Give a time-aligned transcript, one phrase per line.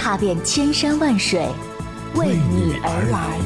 [0.00, 1.46] 踏遍千山万水，
[2.14, 3.38] 为你而来。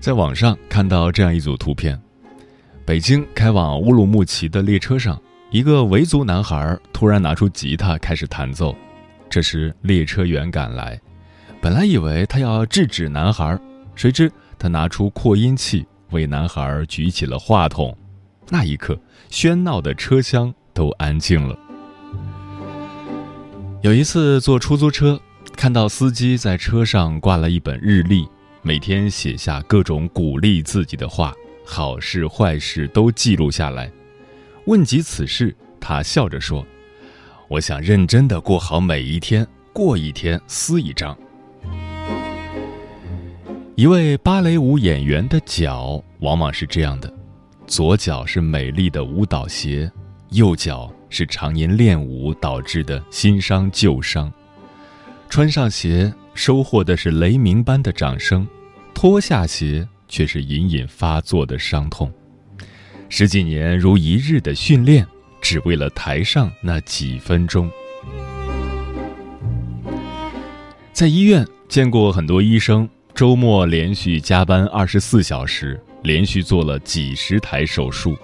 [0.00, 2.00] 在网上看到这样一组图片：
[2.90, 5.16] 北京开往乌鲁木齐的列车上，
[5.52, 8.74] 一个维族男孩突然拿出吉他开始弹奏。
[9.30, 11.00] 这时，列车员赶来，
[11.60, 13.56] 本来以为他要制止男孩，
[13.94, 17.96] 谁知他拿出扩音器为男孩举起了话筒。
[18.48, 18.98] 那一刻，
[19.30, 21.56] 喧闹的车厢都安静了。
[23.82, 25.16] 有一次坐出租车，
[25.54, 28.26] 看到司机在车上挂了一本日历。
[28.62, 31.32] 每天写下各种鼓励自己的话，
[31.70, 33.88] 好事坏事都记录下来。
[34.64, 36.66] 问及此事，他笑着说
[37.46, 41.16] ：“我想认真的过好每一天，过一天撕一张。”
[43.76, 47.14] 一位芭蕾舞演员的脚往往是这样的：
[47.68, 49.88] 左脚是美丽的舞蹈鞋，
[50.30, 54.28] 右脚是常年练舞导致的新伤旧伤。
[55.28, 56.12] 穿上鞋。
[56.32, 58.48] 收获的是雷鸣般的掌声，
[58.94, 62.12] 脱下鞋却是隐隐发作的伤痛。
[63.08, 65.06] 十几年如一日的训练，
[65.40, 67.70] 只为了台上那几分钟。
[70.92, 78.16] 在医院见过很多医生，周末连续加班二十四小时，连续做了几十台手术，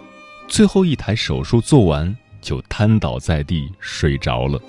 [0.46, 4.60] 最后一台手术做完就瘫倒在地睡着了。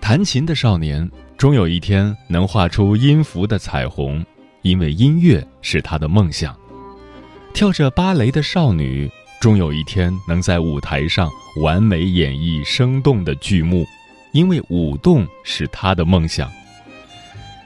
[0.00, 4.24] 弹琴的少年终有一天能画出音符的彩虹，
[4.66, 6.52] 因为音乐是他的梦想；
[7.54, 9.08] 跳着芭蕾的少女
[9.40, 11.30] 终有一天能在舞台上
[11.62, 13.86] 完美演绎生动的剧目，
[14.32, 16.50] 因为舞动是他的梦想。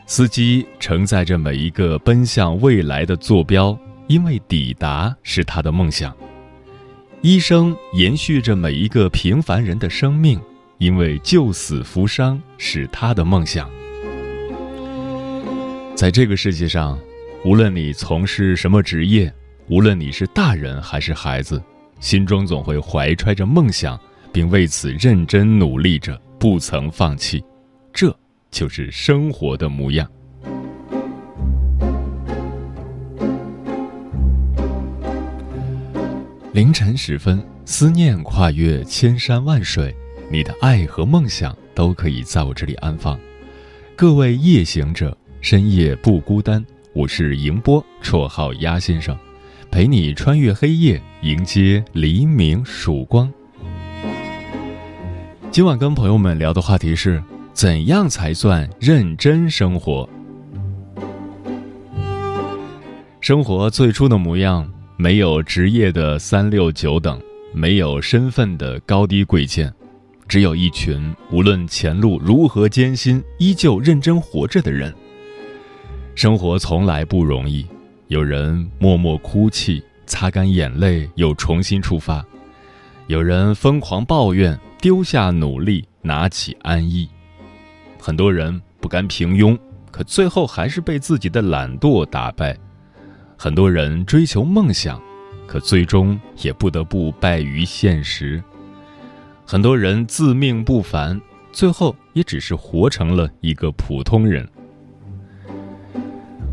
[0.04, 3.74] 司机承载着每一个奔向未来的坐标，
[4.06, 6.14] 因为抵达是他的梦想。
[7.22, 10.38] 医生延续着每一个平凡人的生命。
[10.76, 13.70] 因为救死扶伤是他的梦想。
[16.00, 16.98] 在这个世界上，
[17.44, 19.30] 无论你从事什么职业，
[19.68, 21.62] 无论你是大人还是孩子，
[22.00, 24.00] 心中总会怀揣着梦想，
[24.32, 27.44] 并为此认真努力着，不曾放弃。
[27.92, 28.18] 这
[28.50, 30.10] 就是生活的模样。
[36.54, 39.94] 凌晨时分，思念跨越千山万水。
[40.30, 43.20] 你的爱和梦想都可以在我这里安放。
[43.94, 46.62] 各位夜行者，深夜不孤单。
[46.92, 49.16] 我是迎波，绰号鸭先生，
[49.70, 53.32] 陪你穿越黑夜，迎接黎明曙光。
[55.50, 57.22] 今晚跟朋友们聊的话题是：
[57.54, 60.06] 怎样才算认真生活？
[63.22, 67.18] 生活最初的模样，没有职业的三六九等，
[67.54, 69.72] 没有身份的高低贵贱。
[70.28, 74.94] 只有一群无论前路如何艰辛，依旧认真活着的人。
[76.14, 77.66] 生活从来不容易，
[78.08, 82.22] 有人默默哭泣，擦干眼泪，又重新出发；
[83.06, 87.08] 有人疯狂抱怨，丢下努力，拿起安逸。
[87.98, 89.58] 很多人不甘平庸，
[89.90, 92.54] 可最后还是被自己的懒惰打败；
[93.38, 95.00] 很多人追求梦想，
[95.46, 98.42] 可最终也不得不败于现实。
[99.46, 101.18] 很多人自命不凡，
[101.50, 104.46] 最后也只是活成了一个普通人。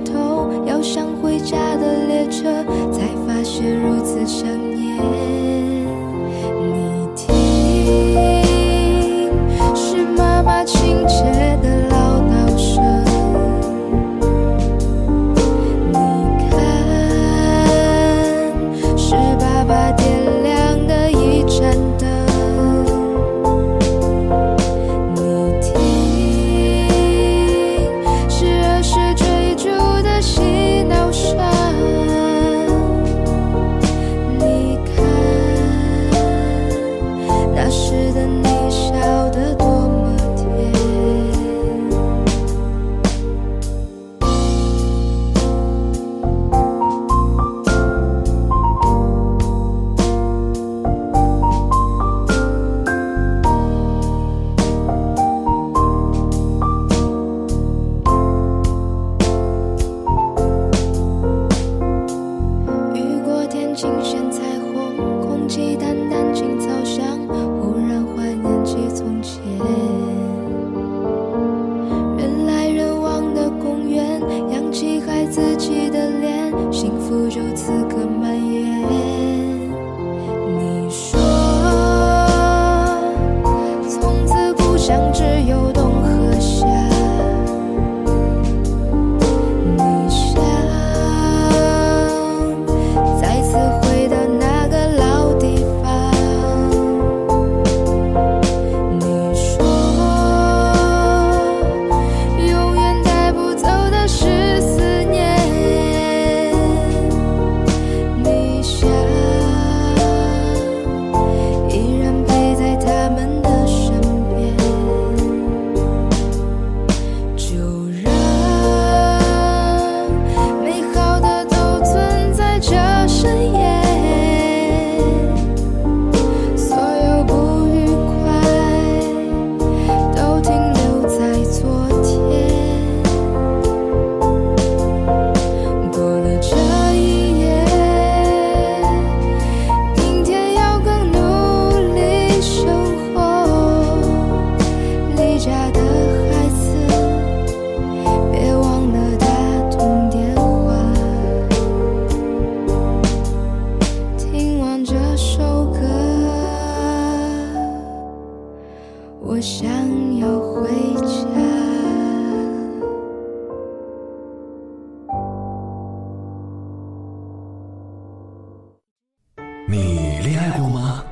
[0.00, 5.55] 头，要上回家的列车，才发现如此想念。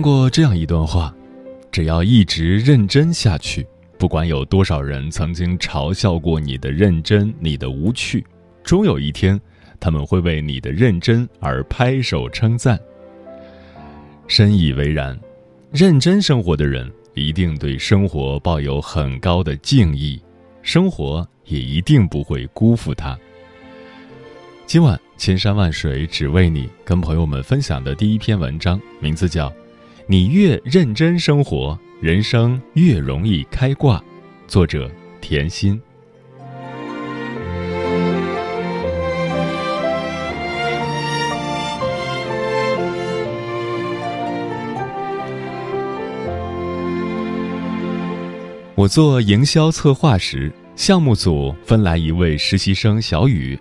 [0.00, 1.14] 看过这样一段话：
[1.70, 3.66] 只要一直认真下去，
[3.98, 8.24] 不管有多少人曾经嘲笑过你的认真、你的无趣，
[8.64, 9.38] 终有一天，
[9.78, 12.80] 他们会为你的认真而拍手称赞。
[14.26, 15.20] 深以为然，
[15.70, 20.18] 认真生活的人一定对生活抱有很高的敬意，
[20.62, 23.18] 生活也一定不会辜负他。
[24.64, 29.52] 今晚千山万水只为你，跟朋友们分享的第一篇文章，名字叫。
[30.10, 34.02] 你越认真生活，人生越容易开挂。
[34.48, 34.90] 作者
[35.20, 35.80] 甜心。
[48.74, 53.56] 我做营销策划时，项目组分来一位实习生小雨。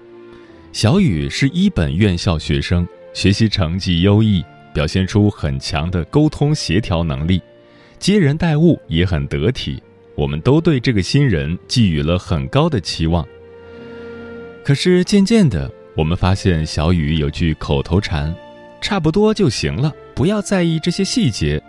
[0.72, 4.44] 小雨是一本院校学生，学习成绩优异，
[4.79, 7.41] 表现出很强的沟通协调能力，
[8.00, 9.83] 接人待物也很得体。
[10.15, 13.27] 我们都对这个新人寄予了很高的期望。
[14.63, 18.33] 可是渐渐的，我们发现小雨有句口头禅
[18.79, 21.62] ：“差不多就行了，不要在意这些细节。”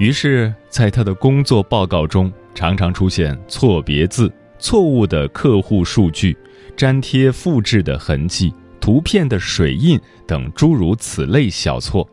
[0.00, 6.36] 于是，在他的工作报告中，常常出现错别字、错误的客户数据、
[6.76, 8.52] 粘贴复制的痕迹、
[8.84, 12.06] 图片的水印等诸如此类小错。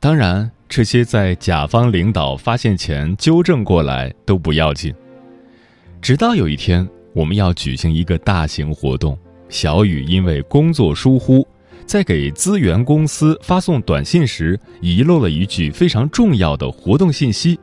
[0.00, 4.92] 当然，这些在甲方领导发现前纠正过来都不要紧。
[6.02, 9.16] 直到有一天，我们要举行一个大型活动，
[9.48, 11.46] 小雨因为工作疏忽。
[11.86, 17.56] 在给资源公司发送短信时，遗漏了一句非常重要的活动信息，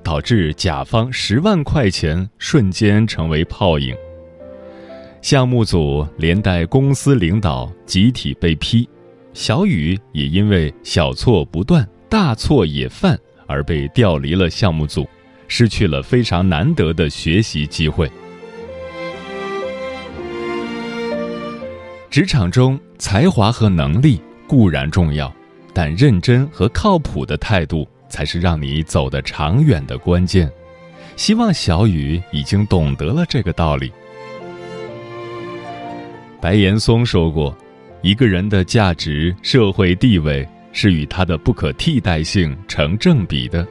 [0.00, 3.96] 导致甲方十万块钱瞬间成为泡影。
[5.26, 8.88] 项目组连带公司领导集体被批，
[9.32, 13.18] 小雨也因为小错不断、大错也犯
[13.48, 15.04] 而被调离了项目组，
[15.48, 18.08] 失去了非常难得的学习机会。
[22.08, 25.34] 职场中，才华和能力固然重要，
[25.72, 30.48] 但认真和靠谱的态度才是让你走得长远的关键。
[31.16, 33.90] 希望小雨已经懂得了这个道理。
[36.40, 37.56] 白岩松说过
[38.02, 43.66] ：“一个人的价值、社会地位是与他的不可替代性成正比的。”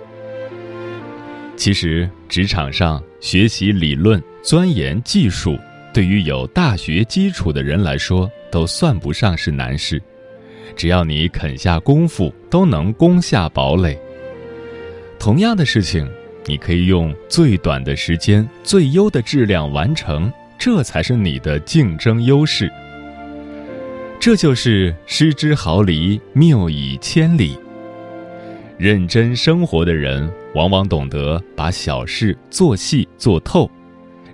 [1.55, 5.57] 其实，职场上学习理论、钻研技术。
[5.93, 10.01] 对于有大学基础的人来说，都算不上是难事。
[10.75, 13.98] 只要你肯下功夫，都能攻下堡垒。
[15.17, 16.05] 同样的事情，
[16.45, 22.71] 你可以用最短的时间、最优的质量完成，这才是你的竞争优势。
[24.19, 27.57] 这就是失之毫厘，谬以千里。
[28.77, 33.69] 认真生活的人，往往懂得把小事做细做透。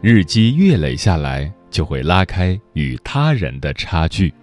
[0.02, 4.34] 日积月累下来，就会拉开与他人的差距。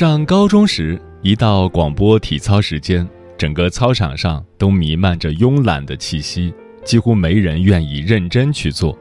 [0.00, 8.98] 上高中时，一到广播体操时间，整个操场上都弥漫着慵懒的气息，几乎没人愿意认真去做。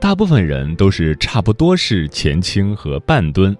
[0.00, 3.54] 大部分人都是差不多是前倾和半蹲，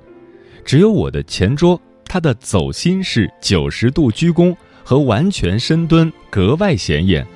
[0.65, 7.27] 只有我的前桌，他的走心式九十度鞠躬和完全深蹲格外显眼，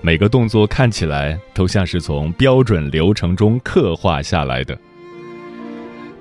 [0.00, 4.74] 每个动作看起来都像是从标准流程中刻画下来的。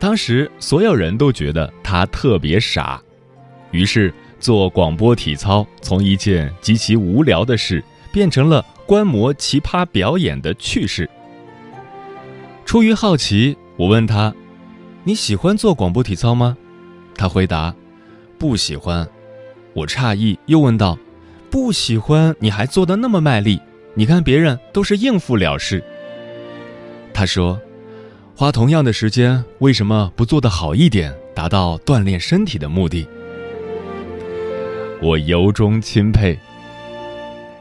[0.04, 3.02] 当时所有人都觉得他特别傻，
[3.72, 7.82] 于是做广播体操从一件极其无聊的事
[8.12, 11.10] 变成了观摩奇葩表演的趣事。
[12.66, 14.36] 出于好奇，我问他
[15.06, 16.58] ：“你喜欢做广播体操吗？”
[17.16, 17.74] 他回答
[18.38, 19.08] ：“不喜欢。”
[19.72, 21.00] 我诧异，又问道
[21.50, 23.58] ：“不喜欢你还做的那么卖力？
[23.94, 25.82] 你看别人都是应付了事。”
[27.16, 27.58] 他说
[28.44, 33.08] ：“花同样的时间，为什么不做得好一点，达到锻炼身体的目的？”
[35.02, 36.38] 我由衷钦佩。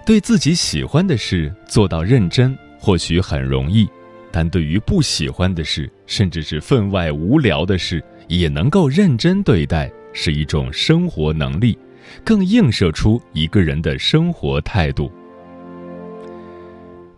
[0.05, 3.89] 对自己喜欢的事做到认真，或许很容易。
[4.33, 11.79] 但对于不喜欢的事，甚至是分外无聊的事，也能够认真对待，是一种生活能力，
[12.25, 15.13] 更映射出一个人的生活态度。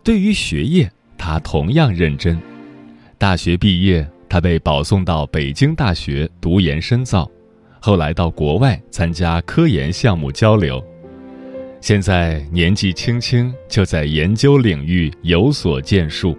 [0.03, 2.39] 对于学业，他同样认真。
[3.25, 7.27] 大学毕业，他被保送到北京大学读研深造，
[7.79, 10.79] 后来到国外参加科研项目交流，
[11.81, 16.37] 现在年纪轻轻就在研究领域有所建树。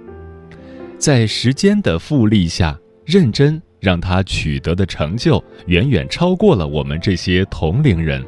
[0.96, 8.24] 在时间的复利下，认真让他取得的成就远远超过了我们这些同龄人。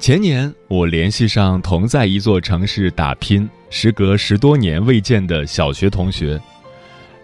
[0.00, 6.40] 前年，我联系上同在一座城市打拼、时隔十多年未见的小学同学，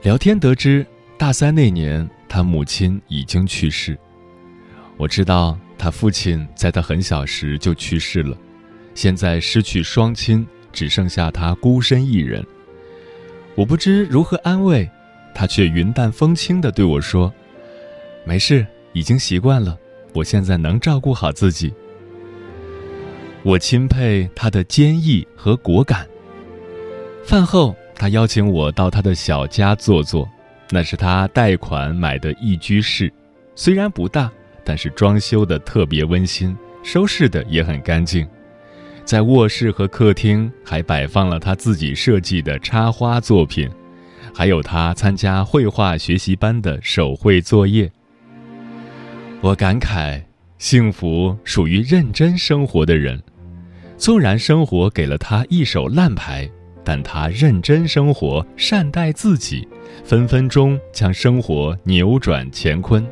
[0.02, 0.84] 聊天得知，
[1.16, 3.96] 大三那年他母亲已经去世。
[4.98, 8.36] 我知道他父亲在他很小时就去世了，
[8.94, 12.44] 现在失去双亲，只剩下他孤身一人。
[13.54, 14.86] 我不知如何安慰，
[15.34, 17.32] 他却云淡风轻地对我说
[18.26, 19.78] ：“没事，已经习惯了，
[20.12, 21.72] 我现在能照顾好自己。”
[23.46, 26.04] 我钦佩他的坚毅和果敢。
[27.24, 30.28] 饭后，他邀请我到他的小家坐坐，
[30.68, 33.12] 那是他贷款买的一居室，
[33.54, 34.28] 虽然不大，
[34.64, 38.26] 但是装修的特别温馨，收拾的也很干净。
[39.04, 43.70] 在卧室和客厅还摆放了他自己设计的插花作品，
[44.34, 47.88] 还有他参加绘画学习班的手绘作业。
[49.40, 50.20] 我感慨，
[50.58, 53.22] 幸福属于认真生活的人。
[53.98, 56.48] 纵然生活给了他一手烂牌，
[56.84, 59.66] 但他认真生活，善待自己，
[60.04, 63.04] 分分钟将生活扭转乾坤。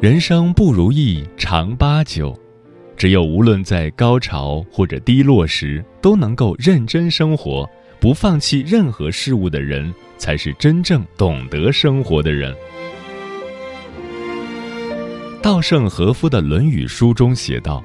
[0.00, 2.36] 人生不如意常八九，
[2.96, 7.68] 只有无论在高潮或者低落时，都能够认真生活，
[8.02, 9.94] 不放弃任何事物的人。
[10.22, 12.54] 才是真正懂得生活的人。
[15.42, 17.82] 稻盛和夫的《论语》书中写道：“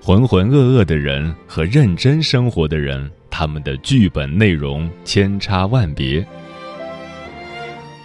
[0.00, 6.26] 浑浑噩噩的人和认真生活的人，他们的剧本内容千差万别。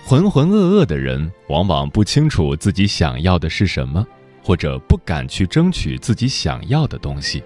[0.06, 4.06] 浑浑噩噩的人往往不清楚自己想要的是什么，
[4.44, 7.42] 或者不敢去争取自己想要的东西，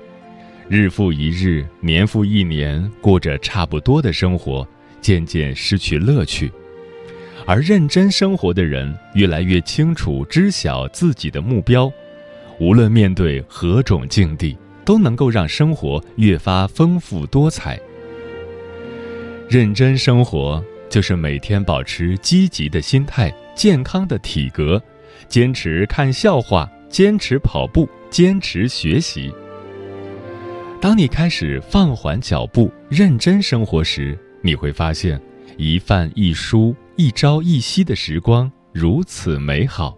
[0.70, 4.68] 日复一日，年复一年，过着差不多的生活。”
[5.02, 6.52] 渐渐失去乐趣，
[7.46, 11.92] 而认真生活的人越来越清楚知晓自己的目标，
[12.60, 17.80] 无论面对何种境地，都能够让生活越发丰富多彩。
[19.48, 24.82] 认真生活就是每天保持积极的心态、健康的体格，
[25.28, 29.32] 坚持看笑话，坚持跑步，坚持学习。
[30.82, 35.20] 当你开始放缓脚步，认真生活时，你会发现，
[35.58, 39.98] 一饭一书、一朝一夕的时光如此美好。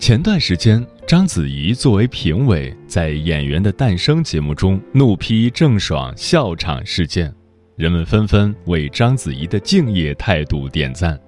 [0.00, 7.32] 前段时间，章子怡作为评委，在《演员的诞生》节目中怒批郑爽笑场事件。
[7.76, 11.18] 人们纷纷为章子怡的敬业态度点赞。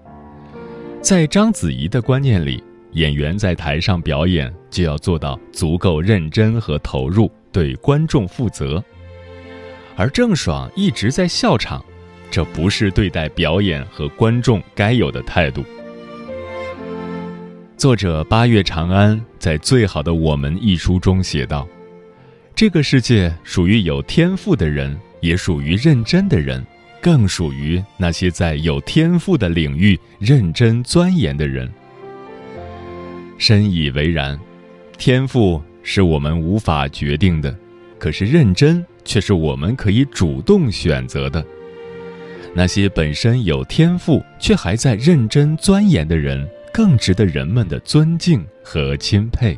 [1.03, 8.83] 在章子怡的观念里，演员在台上表演就要做到足够认真和投入，对观众负责。
[9.97, 11.85] 而郑爽一直在笑场，
[12.31, 15.63] 这不是对待表演和观众该有的态度。
[17.77, 21.67] 作者八月长安在《最好的我们》一书中写道
[22.55, 26.63] ：“这个世界属于有天赋的人。”也属于认真的人，
[27.01, 31.67] 更属于那些在有天赋的领域认真钻研的人。
[33.39, 34.39] 深以为然，
[34.99, 37.57] 天赋是我们无法决定的，
[37.99, 41.43] 可是认真却是我们可以主动选择的。
[42.53, 49.57] 那些本身有天赋却还在认真钻研的人，更值得人们的尊敬和钦佩。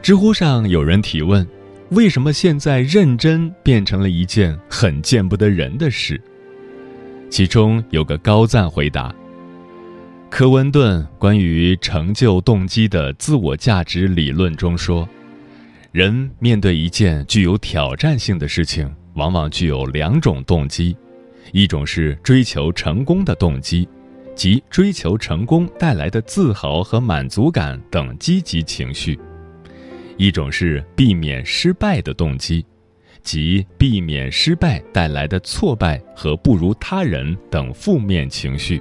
[0.00, 1.44] 知乎上有人提问
[1.90, 6.18] ：“为什么现在认真变成了一件很见不得人的事？”
[7.28, 9.12] 其中有个高赞回答
[10.30, 15.08] ：“科温顿关于成就动机的自我价值理论中说，
[15.90, 20.94] 人面对一件具有挑战性的事情，往往具有两种动机：
[21.52, 23.88] 一种是追求成功的动机，
[24.34, 29.18] 即追求成功带来的自豪和满足感等积极情绪。”
[30.18, 32.64] 一种是避免失败的动机，
[33.22, 38.80] 即避免失败带来的挫败和不如他人等负面情绪。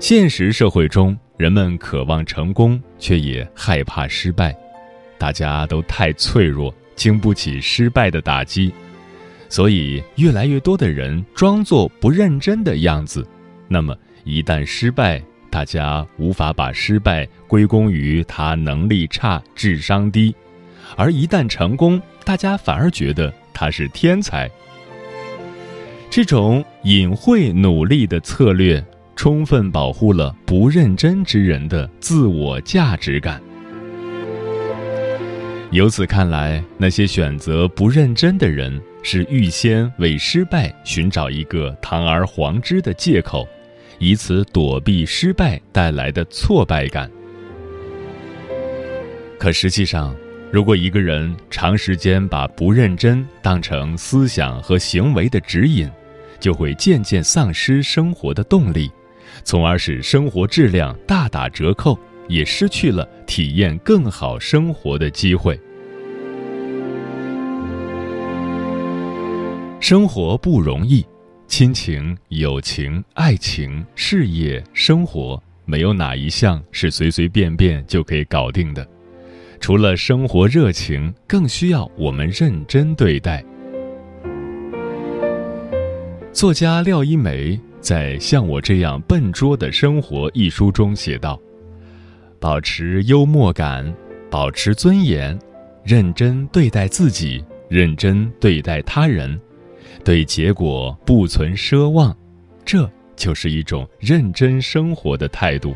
[0.00, 4.56] 现实社会中，人们渴望成功，却也害怕失败，
[5.18, 8.72] 大家都太脆弱，经不起失败的打击，
[9.48, 13.26] 所以越来越多的人装作不认真的样子。
[13.66, 20.32] 那么，一旦失败，大家无法把失败归功于他能力差、智商低，
[20.96, 24.48] 而一旦成功，大家反而觉得他是天才。
[26.08, 28.82] 这种隐晦努力的策略，
[29.18, 33.42] 充分保护了不认真之人的自我价值感。
[35.72, 43.44] 由此看来，那些选择不认真的人，是预先为失败寻找一个堂而皇之的借口，
[43.98, 47.10] 以此躲避失败带来的挫败感。
[49.36, 50.14] 可实际上，
[50.52, 55.90] 如果一个人长时间把不认真当成思想和行为的指引，
[56.38, 58.88] 就会渐渐丧失生活的动力，
[59.44, 61.98] 从而使生活质量大打折扣，
[62.28, 65.58] 也失去了体验更好生活的机会。
[69.80, 71.06] 生活不容易，
[71.46, 78.86] 亲情、友情、爱情、事业、生活，没有哪一项是随随便便就可以搞定的。
[79.60, 83.42] 除了生活热情，更需要我们认真对待。
[86.32, 91.40] 作家廖一梅在《像我这样笨拙的生活》一书中写道
[92.38, 93.90] ：“保持幽默感，
[94.30, 95.38] 保持尊严，
[95.84, 99.40] 认真对待自己，认真对待他人，
[100.04, 102.14] 对结果不存奢望，
[102.62, 105.74] 这就是一种认真生活的态度。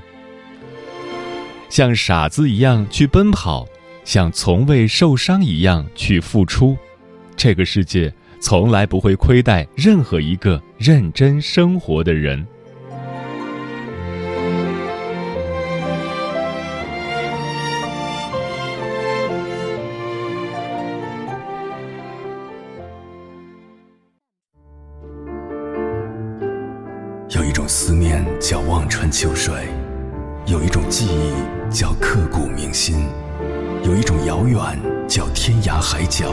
[1.70, 3.66] 像傻子一样去奔跑，
[4.04, 6.76] 像从未受伤一样去付出，
[7.38, 12.44] 这个世界。”从来不会亏待任何一个认真生活的人。
[27.30, 29.54] 有一种思念叫望穿秋水，
[30.46, 33.06] 有一种记忆叫刻骨铭心，
[33.84, 34.58] 有一种遥远
[35.08, 36.32] 叫天涯海角。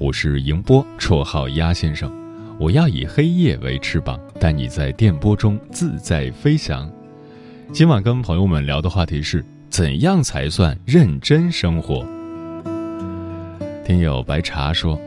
[0.00, 2.10] 我是迎波，绰号鸭先生。
[2.58, 6.90] 我要以黑夜为翅膀，带你在电波中自在飞翔。
[7.70, 12.02] 今晚跟朋友们聊的话题是：怎样才算认真生活？
[13.84, 14.98] 听友白茶说，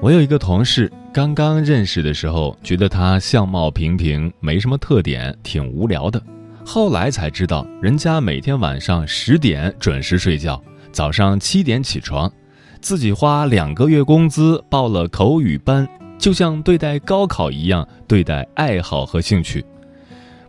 [0.00, 6.22] 我有一个同事，刚刚认识的时候，觉得他相貌平平，没什么特点，挺无聊的。
[6.64, 10.62] 后来才知道，人家每天晚上十点准时睡觉，
[10.92, 12.32] 早上七点起床。
[12.80, 15.86] 自己花两个月工资报了口语班，
[16.18, 19.64] 就像对待高考一样对待爱好和兴趣。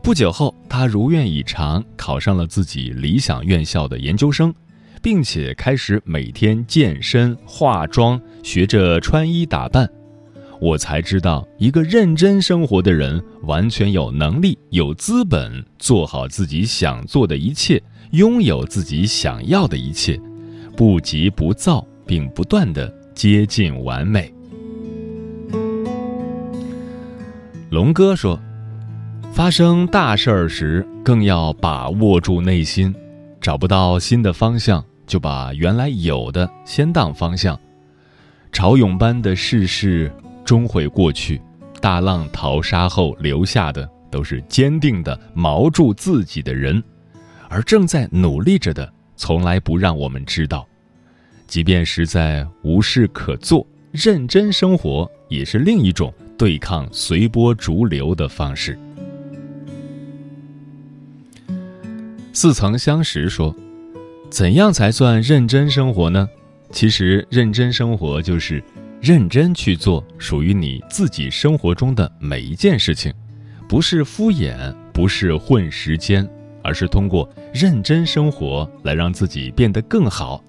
[0.02, 4.54] 不久后，他如愿以偿考上了自己理想院校的研究生，
[5.02, 9.88] 并且开始每天健身、化妆，学着穿衣打扮。
[10.60, 20.20] 我才知道，一个认真生活的人，完全有能力、有资本做好自己想做的一切，拥有自己想要的一切，
[20.78, 21.86] 不急不躁。
[22.12, 24.30] 并不断的接近完美。
[27.70, 28.38] 龙哥说
[29.32, 32.94] ：“发生大事儿时，更要把握住内心。
[33.40, 37.58] 找不到新的方向，就把原来有的先当方向。
[38.52, 40.12] 潮涌般的世事
[40.44, 41.42] 终会过去，
[41.80, 46.84] 大浪淘沙后留下的，都是坚定的锚住自己的人。
[47.48, 50.68] 而正在努力着的，从来不让我们知道。”
[51.52, 58.80] 即便实在无事可做，认真生活也是另一种对抗随波逐流的方式。
[62.32, 63.54] 似曾相识说
[64.32, 66.26] ：“怎样才算认真生活呢？
[66.72, 68.64] 其实，认真生活就是
[69.02, 73.14] 认真去做属于你自己生活中的每一件事情，
[73.68, 76.26] 不是敷衍，不是混时间，
[76.64, 80.42] 而是通过认真生活来让自己变得更好。”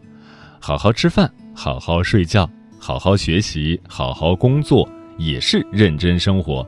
[0.65, 2.49] 好好吃饭，好好睡觉，
[2.79, 6.65] 好好学习，好好工作，也是认真生活。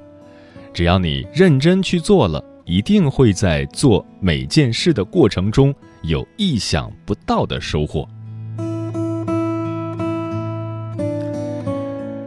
[0.72, 8.08] 只要你认真去做了，一定会在做每件事的过程中有意想不到的收获。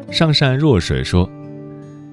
[0.10, 1.30] 上善若水说，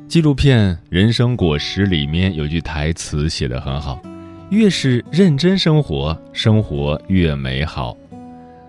[0.09, 4.03] 纪录片《人生果实》里面有句台词写得很好
[4.51, 7.97] ：“越是认真生活，生活越美好。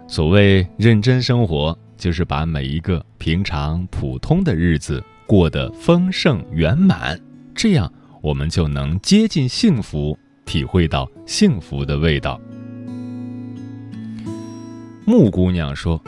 [0.07, 7.19] 所谓认真生活，就是把每一个平常普通的日子过得丰盛圆满，
[7.55, 7.91] 这样
[8.21, 12.39] 我们就能接近幸福，体会到幸福的味道。
[15.05, 15.99] 木姑娘说：“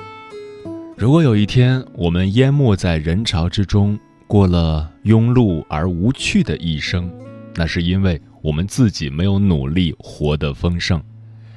[0.95, 7.11] 如果有一天我们淹没在人潮之中，过了庸碌而无趣的一生，
[7.55, 11.01] 那是因为我们自己没有努力活得丰盛。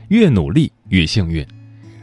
[0.09, 1.47] 越努力越幸运。”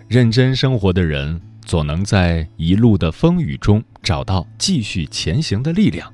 [0.07, 6.09] 认真生活的人，总能在一路的风雨中找到继续前行的力量。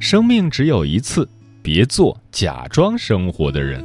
[0.00, 1.28] 生命只有一次，
[1.62, 3.84] 别做假装生活的人。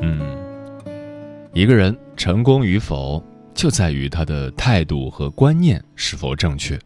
[0.00, 0.18] 嗯，
[1.52, 6.78] 一个人成功与否，就在于他的态度和观念是否正确。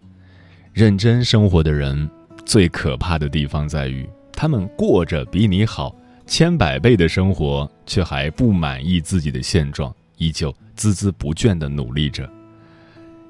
[0.73, 2.11] 认真生活的人，
[2.45, 5.95] 最可怕的地方在于，他们过着比你好
[6.27, 9.95] 千百倍的生活，却还不满意自己的现状。
[10.19, 12.29] 依旧孜孜不倦地努力着。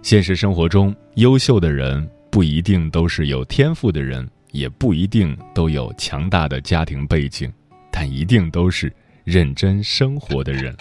[0.03, 7.53] 现实生活中，优秀的人不一定都是有天赋的人，也不一定都有强大的家庭背景，
[7.91, 8.93] 但一定都是
[9.25, 10.77] 认真生活的人。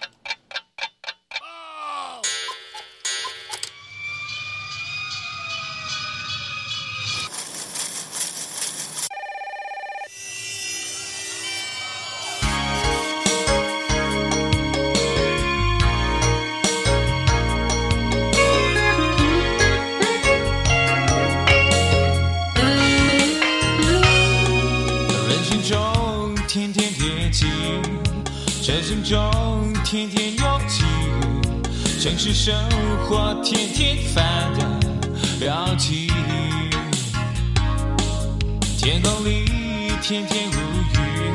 [40.07, 41.33] 天天无语，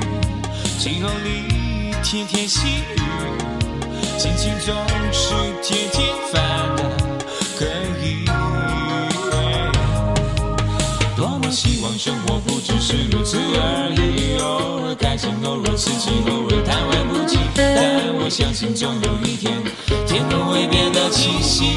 [0.78, 2.96] 晴空里天天细雨，
[4.16, 4.74] 心情总
[5.12, 6.42] 是天天烦
[6.74, 6.82] 恼
[7.58, 7.66] 可
[8.02, 8.24] 以。
[11.14, 17.40] 多么希望生活不只是如此而已，偶尔开心，偶尔刺激，偶尔贪玩不羁。
[17.54, 19.52] 但我相信总有一天，
[20.06, 21.76] 天空会变得清晰。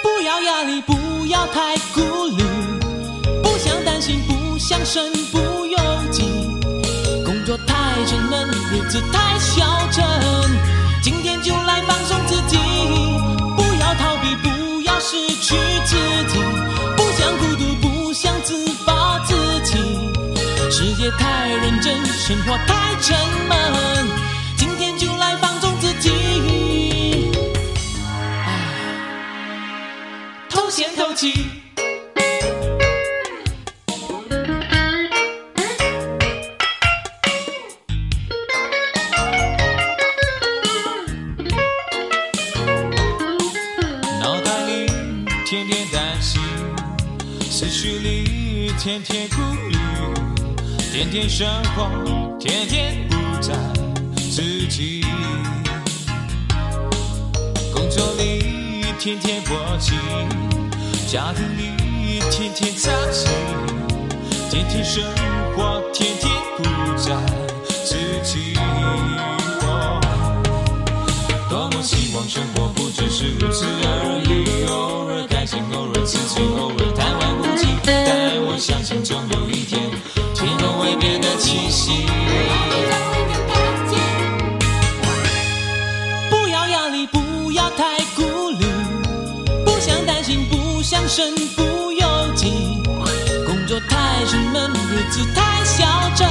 [0.00, 1.76] 不要压力，不要太，
[4.68, 5.78] 想身不由
[6.10, 6.24] 己。
[7.24, 10.04] 工作太沉闷，日子太消沉，
[11.00, 12.58] 今天就来放松自己。
[13.56, 16.38] 不要逃避，不要失去自己，
[16.98, 19.78] 不想孤独，不想自暴自弃。
[20.70, 23.16] 世界太认真，生活太沉
[23.48, 24.06] 闷，
[51.28, 53.52] 生活，天天不在
[54.16, 55.04] 自己。
[57.72, 59.94] 工作里天天过气，
[61.06, 63.30] 家庭里天天操心。
[64.50, 65.04] 天天生
[65.54, 66.64] 活，天天不
[66.96, 67.14] 在
[67.84, 68.54] 自己。
[81.48, 82.04] 气息。
[86.28, 88.66] 不要压力，不要太顾虑，
[89.64, 92.82] 不想担心，不想身不由己。
[93.46, 96.28] 工作太沉闷，日子太消沉，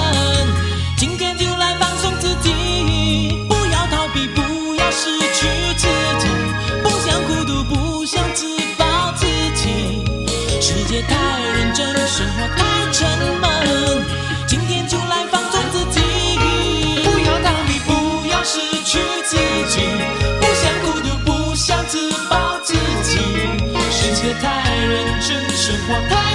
[24.41, 26.26] 太认真，生活太。